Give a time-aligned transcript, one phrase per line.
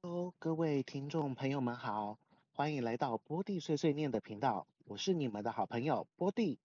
[0.00, 2.20] Hello，各位听众朋友们好，
[2.52, 6.60] 欢迎来到波蒂碎碎念的频道，我是你们的好朋友波蒂。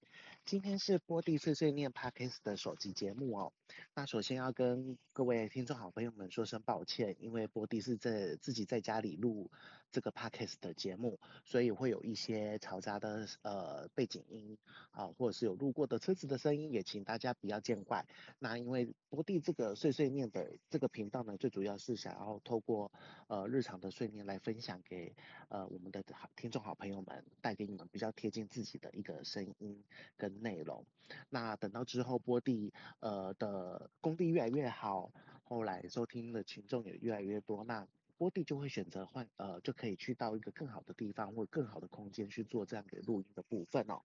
[0.46, 3.52] 今天是波蒂碎碎念 Podcast 的首集节目哦。
[3.96, 9.50] 那首先要跟各位听众好朋友们说声抱歉，因为波蒂是在自己在家里录
[9.94, 14.58] 这个 Podcast 的节目，所以会有一些嘈杂的呃背景音
[14.92, 18.06] 啊，或者是有路过的车子的声音，也请大家不要见怪。
[18.40, 22.92] 那因为波蒂这个碎碎念的这个频道呢，最主要是想要透过
[23.28, 25.16] 呃日常的碎念来分享给
[25.48, 29.82] 呃我们的好听众好朋友们，带给你们比较贴近自己的一个声音
[30.18, 30.34] 跟。
[30.44, 30.86] 内容，
[31.30, 37.88] 那等到之后波地呃的功力越来越好，后来收听的群众也越来越多，那
[38.24, 44.02] 波蒂就会选择换呃就可以去到一个更好的地方或更好的空间去做这样的录音的部分哦。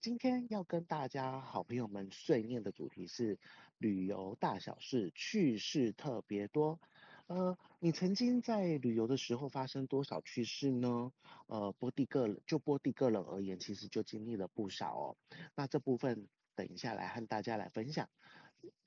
[0.00, 3.38] 今天要跟大家好朋友们碎念的主题是
[3.78, 6.80] 旅游大小事，趣事特别多。
[7.28, 11.12] 呃，你曾经在旅游的时候发生多少趣事呢？
[11.46, 15.16] 呃，波蒂个人就波蒂个人而言，其实就经历了不少哦。
[15.54, 18.08] 那这部分等一下来和大家来分享。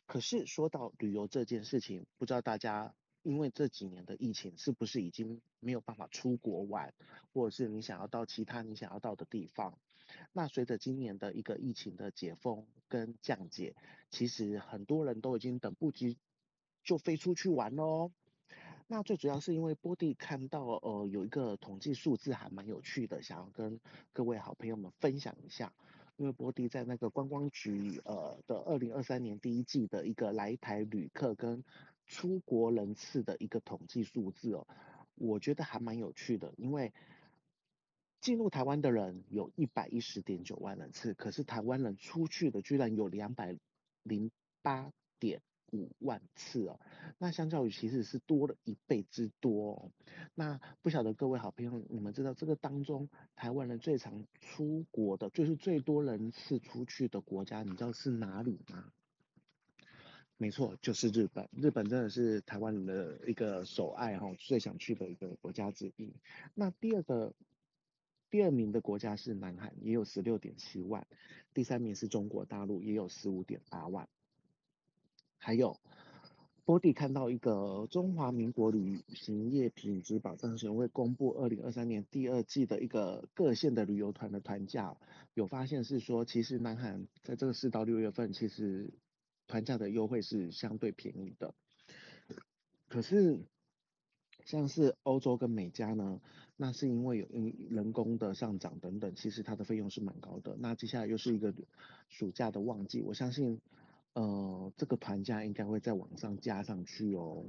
[0.05, 2.93] 可是说到旅游这件事情，不知道大家
[3.25, 6.93] 因为这几年的疫情，是不是已经没有办法出国玩，
[7.33, 9.79] 或者是你想要到其他你想要到的地方？
[10.31, 13.75] 那随着今年的一个疫情的解封跟降解，
[14.11, 16.17] 其实很多人都已经等不及
[16.83, 18.11] 就飞出去玩喽。
[18.85, 23.79] 那最主要是因为波蒂看到呃有一个统计数字还蛮有趣的，想要跟
[24.13, 25.73] 各位好朋友们分享一下。
[26.17, 31.61] 因为波蒂在那个观光局呃的二零二三年第一季的一个来台旅客跟
[32.05, 34.67] 出国人次的一个统计数字哦，
[35.15, 36.53] 我觉得还蛮有趣的。
[36.57, 36.93] 因为
[38.21, 43.57] 进入台湾的人有一百一十点九万人次，可是台湾人出去的居然有两百
[44.03, 44.31] 零
[44.61, 45.41] 八点。
[45.71, 46.79] 五万次哦，
[47.17, 49.91] 那相较于其实是多了一倍之多哦。
[50.33, 58.93] 那不晓得各位好朋友，你们知道这个当中台湾人最常出国的，就是最多人次出去的国家，你知道是哪里吗？
[60.37, 61.47] 没错，就是日本。
[61.53, 66.13] 日本真的是台湾人的一个首爱哈，最想去的一个国家之一。
[66.53, 67.33] 那第二个，
[68.29, 71.07] 第二名的国家是南韩，也有十六点七万。
[71.53, 74.09] 第三名是中国大陆，也有十五点八万。
[75.37, 75.79] 还有，
[76.65, 84.97] 波蒂看到一个中华民国旅行业品质保障协会公布二零二三年第二季的一个各县的旅游团的团价，
[85.33, 88.91] 有发现是说，其实南韩在这个四到六月份，其实
[89.47, 91.53] 团价的优惠是相对便宜的。
[92.87, 93.39] 可是，
[94.45, 96.21] 像是欧洲跟美加呢，
[96.55, 97.27] 那是因为有
[97.69, 100.55] 人工的上涨等等，其实它的费用是蛮高的。
[100.59, 101.53] 那接下来又是一个
[102.09, 103.61] 暑假的旺季，我相信。
[104.17, 107.43] 呃，这个团价应该会在网上加上去哦。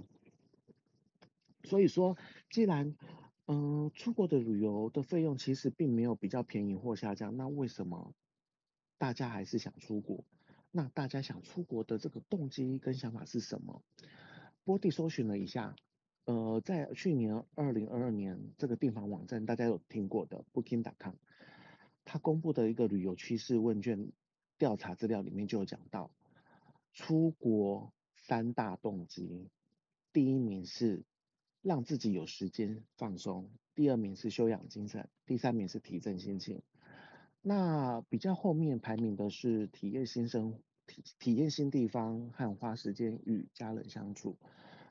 [1.63, 2.17] 所以说，
[2.51, 2.97] 既然
[3.47, 8.13] 嗯出国的旅游的费用其实并没有比较便宜或下降，那为什么
[8.99, 10.25] 大家还是想出国？
[10.77, 13.83] 那大家想出国的这个动机跟想法是什么？
[14.63, 15.75] 波蒂搜寻了一下，
[16.27, 21.15] 呃，在去年二零二二年这个订房网站大家有听过的 Booking.com，
[22.05, 24.13] 它公布的一个旅游趋势问卷
[24.59, 26.11] 调查资料里面就有讲到。
[26.93, 29.49] 出国三大动机，
[30.13, 31.05] 第一名是
[31.63, 36.61] 让自己有时间放松，第二名是修养精神，第三名是提振心情。
[37.41, 44.37] 那比较后面排名的是体验新生体体验新地方和花时间与家人相处。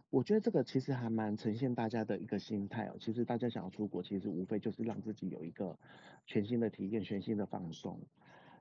[0.09, 2.97] 我觉得这个其实还蛮呈现大家的一个心态哦。
[2.99, 5.77] 其实大家想要出国，其实无非就是让自己有一个
[6.25, 7.99] 全新的体验、全新的放松。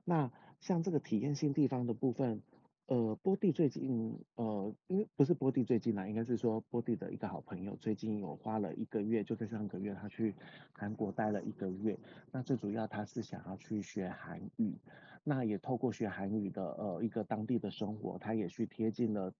[0.03, 2.41] 那像这个体验新地方的部分。
[2.87, 10.35] 呃，波蒂最近，呃，因为不是波蒂最近啦，应该是说波蒂的一个好朋友最近有花了一个月，就在上个月，他去
[10.71, 11.97] 韩国待了一个月。
[12.31, 14.75] 那最主要他是想要去学韩语，
[15.25, 19.33] 那也透过学韩语的呃一个当地的生活，他也去贴近了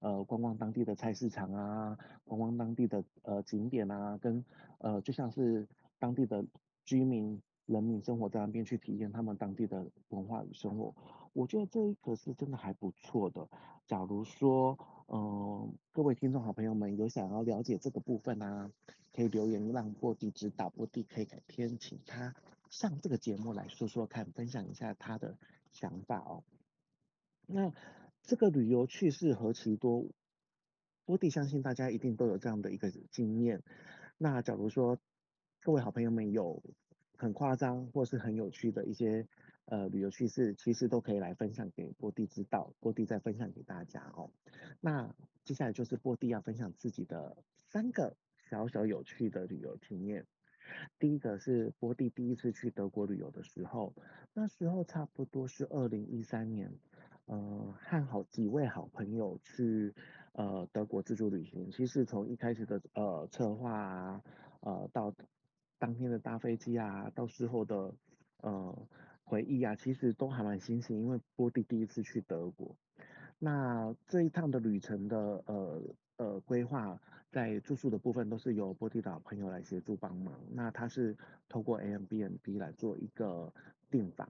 [0.00, 4.44] 呃观光当地的菜市场啊，观光当地的呃景点啊，跟
[4.78, 5.68] 呃就像是
[6.00, 6.44] 当地的
[6.84, 7.40] 居民。
[7.66, 10.94] 人民生活在那边去体验他们当地的文化与生活，
[11.32, 13.48] 我觉得这一个是真的还不错的。
[13.88, 14.78] 假如说，
[15.08, 18.70] 嗯，各位听众好朋友们有想要了解这个部分啊，
[19.12, 22.32] 可以留言让波迪指导，波迪可以改天请他
[22.70, 25.38] 上这个节目来说说看，分享一下他的
[25.72, 26.44] 想法哦。
[27.46, 27.72] 那
[28.22, 30.06] 这个旅游趣事何其多，
[31.04, 33.62] 波迪相信大家一定都有这样的一个经验。
[34.18, 34.98] 那假如说
[35.60, 36.62] 各位好朋友们有。
[37.18, 39.26] 很夸张或是很有趣的一些
[39.64, 44.30] 呃旅游趣事，其实都可以来分享给波蒂知道，波蒂再分享给大家哦。
[44.82, 48.18] 那接下来就是波蒂要分享自己的三个
[48.50, 50.26] 小小有趣的旅游经验。
[50.98, 53.94] 第一个是波蒂第一次去德国旅游的时候，
[54.32, 56.72] 那时候差不多是二零一三年，
[57.26, 59.94] 呃，和好几位好朋友去
[60.32, 61.70] 呃德国自助旅行。
[61.70, 64.22] 其实从一开始的呃策划啊，
[64.60, 65.14] 呃到
[65.78, 67.94] 当天的搭飞机啊，到事后的
[68.42, 68.88] 呃
[69.24, 72.76] 回忆啊，其实都还蛮新鲜，因为波蒂第一次去德国。
[73.38, 75.82] 那这一趟的旅程的呃
[76.16, 80.34] 呃规划，在住宿的部分都是由波蒂岛朋友来协助帮忙。
[80.52, 81.16] 那他是
[81.48, 83.52] 透过 a m b n b 来做一个
[83.90, 84.28] 订房。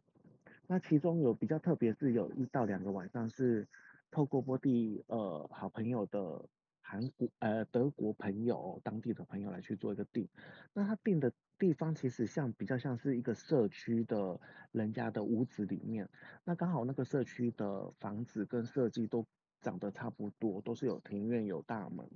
[0.66, 3.68] 那其中有比较特别，是有一到两个晚上是
[4.10, 6.48] 透过波蒂呃好朋友的
[6.82, 10.28] 韩国呃德国朋友当地的朋友来去做一个订。
[10.72, 14.40] 那他订的地方其实像比较像是一个社区的
[14.72, 16.08] 人家的屋子里面，
[16.44, 19.24] 那刚好那个社区的房子跟设计都
[19.66, 22.08] 长得差不多，都是有庭院有大门。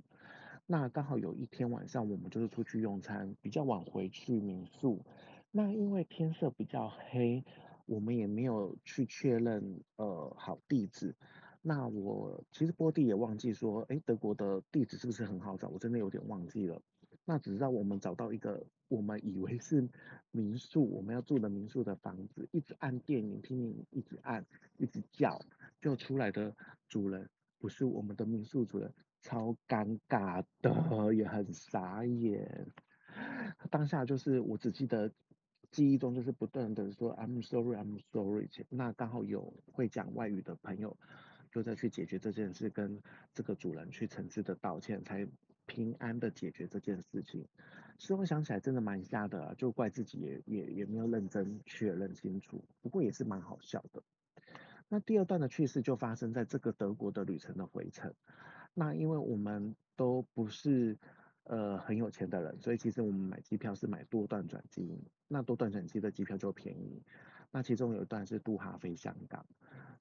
[0.65, 5.03] 那刚好有一天晚上我们就是出去用餐，比较晚回去民宿。
[5.51, 7.43] 那因为天色比较黑，
[7.85, 11.13] 我们也没有去确认呃好地址。
[11.61, 15.67] 那我其实波蒂也忘记说，哎，德国的地址是不是很好找？
[15.67, 16.81] 我真的有点忘记了。
[17.25, 19.89] 那只知道我们找到一个我们以为是
[20.31, 24.45] 民宿，我们要住的民宿的房子，一直按电影厅，一直按，
[24.77, 25.41] 一直叫，
[25.81, 26.55] 就出来的
[26.87, 27.29] 主人
[27.61, 28.91] 不是我们的民宿主人，
[29.21, 32.67] 超尴尬的，也很傻眼。
[33.69, 35.09] 当下就是我只记得
[35.69, 38.49] 记忆中就是不断的说 I'm sorry, I'm sorry。
[38.69, 40.97] 那刚好有会讲外语的朋友，
[41.51, 43.01] 就在去解决这件事，跟
[43.33, 45.27] 这个主人去诚挚的道歉，才。
[45.67, 47.47] 平安的解决这件事情，
[47.97, 54.03] 事后想起来真的蛮吓的，就怪自己也也也没有认真确认清楚，不过也是蛮好笑的。
[54.93, 58.13] 那第二段的趣事就发生在这个德国的旅程的回程。
[58.73, 60.97] 那因为我们都不是
[61.45, 67.01] 呃很有钱的人，所以其实我们买机票是买多段转机，那多段转机的机票就便宜。
[67.51, 69.45] 那其中有一段是杜哈飞香港，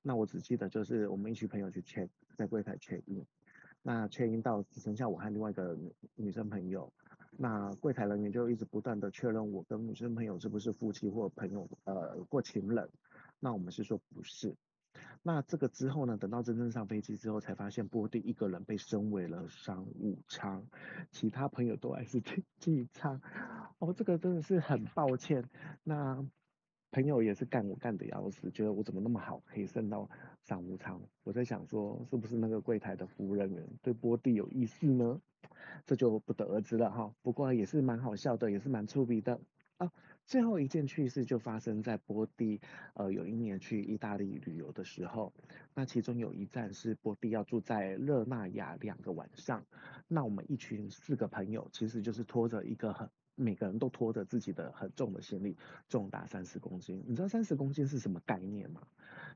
[0.03, 3.25] 那我只记得就是我们一群朋友去 check 在柜台 check in。
[3.83, 5.79] 那 check in 到只剩下我和另外一个
[6.17, 6.93] 女生朋友，
[7.39, 12.91] 那柜台人员就一直不断的确认我跟女生朋友是不是夫妻或朋友，呃，或情人。
[13.39, 14.57] 那我们是说不是。
[15.23, 20.65] 那这个之后呢，等到真正上飞机之后，才发现波蒂一个人被升为了商务舱，
[21.11, 22.21] 其他朋友都还是
[22.59, 23.21] 经济舱。
[23.79, 25.49] 哦，这个真的是很抱歉。
[25.85, 26.25] 那。
[26.93, 30.11] 朋友也是干我干的要死，觉得我怎么那么好，可以升到
[30.43, 31.01] 商务舱。
[31.23, 35.21] 我在想说，是不是那个柜台的服务人员对波蒂有意思呢？
[35.87, 37.15] 这就不得而知了哈。
[37.23, 39.41] 不过也是蛮好笑的，也是蛮出鼻的
[39.77, 39.93] 啊。
[40.27, 42.61] 最后一件趣事就发生在波蒂，
[42.95, 45.33] 呃，有一年去意大利旅游的时候，
[45.75, 49.65] 那其中有一站是波蒂要住在热那亚两个晚上。
[50.09, 53.09] 那我们一群四个朋友，其实就是拖着一个很。
[53.41, 55.57] 每个人都拖着自己的很重的行李，
[55.89, 57.03] 重达三十公斤。
[57.07, 58.83] 你知道三十公斤是什么概念吗？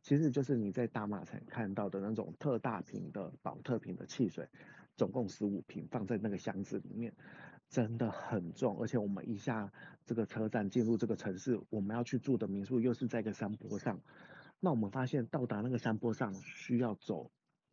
[0.02, 4.48] 其实就是你在大马才看到的那种特大瓶的保特瓶的汽水，
[4.96, 7.14] 总共十五瓶放在那个箱子里面，
[7.68, 8.78] 真的很重。
[8.80, 9.72] 而且我们一下
[10.04, 14.00] 这个车站进入这个城市，我们要去住的民宿又是在一个山坡上，
[14.60, 17.30] 那我们发现到达那个山坡上需要走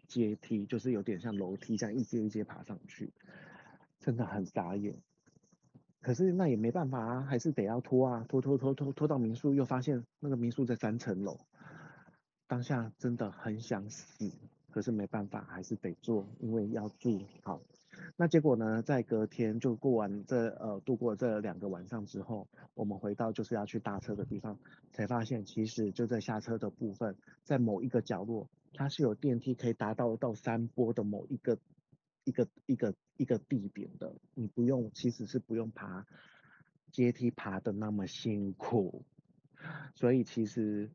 [0.08, 3.12] 阶梯，就是有点像楼梯，这样一阶一阶爬上去，
[4.00, 4.96] 真的很傻眼。
[6.02, 11.38] 可是那也没办法啊，还是得要拖啊，拖拖拖拖拖到民宿，又发现那个民宿在三层楼，
[12.48, 14.32] 当下真的很想死，
[14.72, 17.62] 可是没办法，还是得做，因为要住好。
[18.18, 24.58] 那结果呢，在隔天就过完这呃度过这两个晚上之后，我们回到就是要去搭车的地方，
[24.92, 31.60] 才发现其实就在下车的部分，在某一个角落，它是有电梯可以达到到三波的某一个。
[32.32, 36.08] 一个一个一个地点的，你不用，其实是不用爬
[36.90, 39.04] 阶梯爬的那么辛苦，
[39.96, 40.90] 所以其实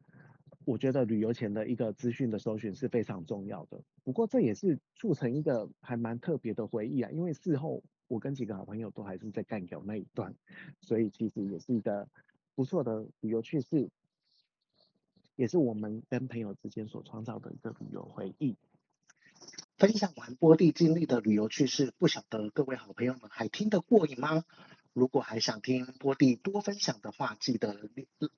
[0.65, 3.83] 我觉得旅游前的一个资讯的搜寻是非常重要的。
[4.03, 10.35] 不过这也是促成一个还蛮特别的回忆啊，因为事后我跟几个好朋友都还是在干掉那一段，
[10.81, 12.09] 所以其实也是一个
[12.55, 13.91] 不错的旅游趣事，
[15.37, 18.57] 也是我们跟朋友之间所创造的一个旅游回忆。
[19.79, 24.43] 分享完波地经历的旅游趣事，不晓得各位好朋友们还听得过瘾吗？
[24.95, 27.79] 如果还想听波地多分享的话，记得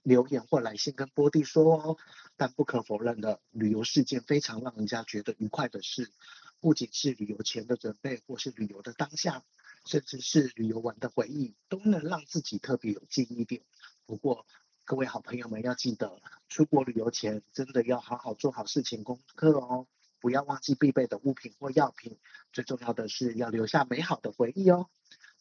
[0.02, 1.97] 留言或来信跟波地说哦。
[2.37, 6.11] 但不可否认的，旅游是件非常让人家觉得愉快的事，
[6.59, 9.45] 不仅是旅游前的准备，或是旅游的当下，
[9.87, 13.62] 甚至是旅游完的回忆，都能让自己特别有记忆点。
[14.07, 14.45] 不过
[14.85, 19.87] 各位好朋友们要记得，出国旅游前真的要好好做好事情功课哦。
[20.21, 22.19] 不要忘记必备的物品或药品，
[22.53, 24.89] 最重要的是要留下美好的回忆哦。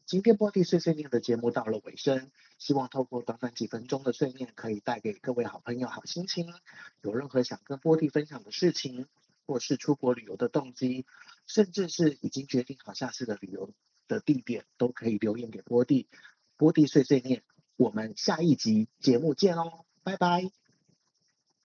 [0.05, 6.53] 今天波蒂碎碎念的节目到了尾声，希望透过短短几分钟的碎念，可以带给各位好朋友好心情。
[7.01, 9.07] 有任何想跟波蒂分享的事情，
[9.45, 11.05] 或是出国旅游的动机，
[11.45, 13.71] 甚至是已经决定好下次的旅游
[14.07, 16.07] 的地点，都可以留言给波蒂。
[16.55, 17.43] 波蒂碎碎念，
[17.75, 20.66] 我们下一集节目见哦，拜拜。